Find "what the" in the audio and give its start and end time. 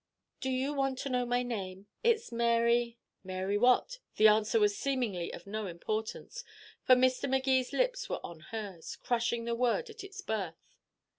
3.55-4.27